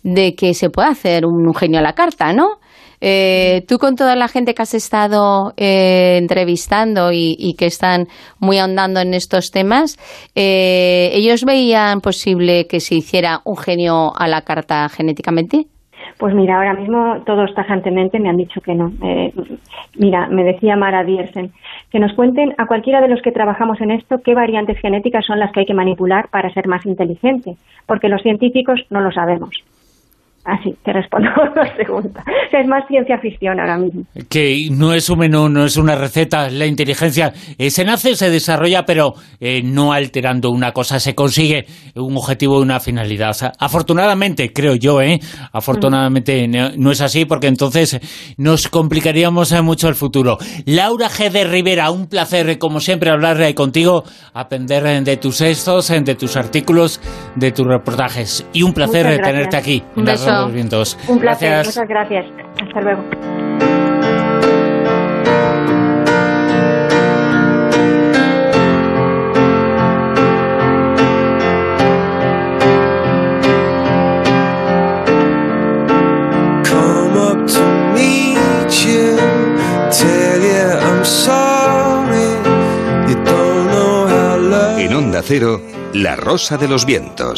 de 0.03 0.35
que 0.35 0.53
se 0.53 0.69
pueda 0.69 0.89
hacer 0.89 1.25
un 1.25 1.55
genio 1.55 1.79
a 1.79 1.81
la 1.81 1.93
carta, 1.93 2.33
¿no? 2.33 2.59
Eh, 3.05 3.65
tú 3.67 3.79
con 3.79 3.97
toda 3.97 4.15
la 4.15 4.29
gente 4.29 4.53
que 4.53 4.61
has 4.61 4.73
estado 4.73 5.51
eh, 5.57 6.17
entrevistando 6.17 7.09
y, 7.11 7.53
que 7.59 7.65
están 7.65 8.07
muy 8.39 8.59
ahondando 8.59 9.01
en 9.01 9.13
estos 9.13 9.51
temas, 9.51 9.97
eh, 10.35 11.09
¿ellos 11.11 11.43
veían 11.43 11.99
posible 11.99 12.65
que 12.65 12.79
se 12.79 12.95
hiciera 12.95 13.41
un 13.43 13.57
genio 13.57 14.13
a 14.15 14.29
la 14.29 14.43
carta 14.43 14.87
genéticamente? 14.87 15.65
Pues 16.17 16.33
mira, 16.33 16.55
ahora 16.55 16.75
mismo 16.75 17.21
todos 17.25 17.53
tajantemente 17.53 18.19
me 18.19 18.29
han 18.29 18.37
dicho 18.37 18.61
que 18.61 18.73
no. 18.73 18.93
Eh, 19.03 19.33
mira, 19.97 20.27
me 20.27 20.45
decía 20.45 20.77
Mara 20.77 21.03
Diersen, 21.03 21.51
que 21.91 21.99
nos 21.99 22.13
cuenten 22.13 22.55
a 22.57 22.67
cualquiera 22.67 23.01
de 23.01 23.09
los 23.09 23.21
que 23.21 23.33
trabajamos 23.33 23.81
en 23.81 23.91
esto 23.91 24.21
qué 24.23 24.33
variantes 24.33 24.79
genéticas 24.79 25.25
son 25.25 25.39
las 25.39 25.51
que 25.51 25.61
hay 25.61 25.65
que 25.65 25.73
manipular 25.73 26.29
para 26.29 26.53
ser 26.53 26.67
más 26.67 26.85
inteligente, 26.85 27.55
porque 27.85 28.07
los 28.07 28.21
científicos 28.21 28.85
no 28.89 29.01
lo 29.01 29.11
sabemos. 29.11 29.61
Así, 30.45 30.75
te 30.83 30.91
respondo 30.91 31.29
la 31.55 31.73
pregunta. 31.73 32.21
O 32.21 32.51
sea, 32.51 32.59
es 32.59 32.67
más 32.67 32.85
ciencia 32.89 33.17
ficción 33.19 33.61
ahora 33.61 33.77
mismo. 33.77 34.03
Que 34.29 34.67
no 34.71 34.93
es 34.93 35.09
un 35.09 35.19
menú, 35.19 35.47
no 35.47 35.63
es 35.63 35.77
una 35.77 35.95
receta. 35.95 36.49
La 36.49 36.65
inteligencia 36.65 37.31
eh, 37.57 37.69
se 37.69 37.85
nace, 37.85 38.15
se 38.15 38.29
desarrolla, 38.29 38.83
pero 38.83 39.13
eh, 39.39 39.61
no 39.63 39.93
alterando 39.93 40.49
una 40.51 40.73
cosa. 40.73 40.99
Se 40.99 41.15
consigue 41.15 41.65
un 41.95 42.17
objetivo 42.17 42.59
y 42.59 42.63
una 42.63 42.81
finalidad. 42.81 43.33
Afortunadamente, 43.57 44.51
creo 44.51 44.75
yo, 44.75 45.01
¿eh? 45.01 45.21
Afortunadamente 45.53 46.45
no, 46.49 46.91
es 46.91 46.99
así, 46.99 47.23
porque 47.23 47.47
entonces 47.47 48.35
nos 48.37 48.67
complicaríamos 48.67 49.53
mucho 49.63 49.87
el 49.87 49.95
futuro. 49.95 50.37
Laura 50.65 51.07
G. 51.07 51.31
de 51.31 51.45
Rivera, 51.45 51.89
un 51.89 52.07
placer, 52.07 52.59
como 52.59 52.81
siempre, 52.81 53.09
hablar 53.09 53.53
contigo, 53.55 54.03
aprender 54.33 55.03
de 55.05 55.15
tus 55.15 55.37
textos, 55.37 55.87
de 55.87 56.15
tus 56.15 56.35
artículos, 56.35 56.99
de 57.35 57.51
tus 57.53 57.65
reportajes. 57.65 58.45
Y 58.51 58.63
un 58.63 58.73
placer 58.73 59.21
tenerte 59.21 59.55
aquí. 59.55 59.81
Un 59.95 60.03
beso. 60.03 60.32
Un 61.07 61.19
placer, 61.19 61.65
muchas 61.65 61.87
gracias. 61.87 62.25
Hasta 62.61 62.81
luego. 62.81 63.03
En 84.77 84.93
Onda 84.93 85.21
Cero, 85.23 85.61
La 85.93 86.15
Rosa 86.15 86.57
de 86.57 86.67
los 86.67 86.85
Vientos. 86.85 87.31